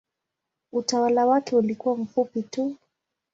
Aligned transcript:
Utawala 0.71 1.25
wake 1.25 1.55
ulikuwa 1.55 1.97
mfupi 1.97 2.43
tu. 2.43 2.75